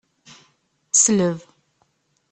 Sleb. 1.01 1.39